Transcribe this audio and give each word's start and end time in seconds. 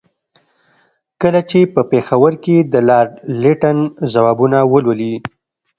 کله 1.21 1.41
چې 1.49 1.59
په 1.73 1.81
پېښور 1.91 2.33
کې 2.43 2.57
د 2.73 2.75
لارډ 2.89 3.11
لیټن 3.41 3.77
ځوابونه 4.13 4.57
ولولي. 4.73 5.13